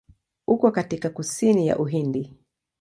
[0.47, 2.33] Uko katika kusini ya Uhindi.